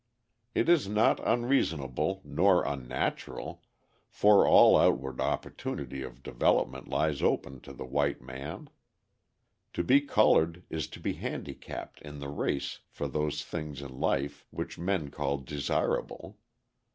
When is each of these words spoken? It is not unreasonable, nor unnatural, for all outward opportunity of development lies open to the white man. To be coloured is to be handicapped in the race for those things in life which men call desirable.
It 0.55 0.67
is 0.67 0.87
not 0.89 1.19
unreasonable, 1.23 2.21
nor 2.25 2.65
unnatural, 2.65 3.61
for 4.09 4.47
all 4.47 4.75
outward 4.75 5.21
opportunity 5.21 6.01
of 6.01 6.23
development 6.23 6.87
lies 6.87 7.21
open 7.21 7.59
to 7.59 7.71
the 7.71 7.85
white 7.85 8.19
man. 8.19 8.71
To 9.73 9.83
be 9.83 10.01
coloured 10.01 10.63
is 10.71 10.87
to 10.87 10.99
be 10.99 11.13
handicapped 11.13 12.01
in 12.01 12.17
the 12.17 12.29
race 12.29 12.79
for 12.89 13.07
those 13.07 13.45
things 13.45 13.79
in 13.83 13.99
life 13.99 14.43
which 14.49 14.79
men 14.79 15.11
call 15.11 15.37
desirable. 15.37 16.39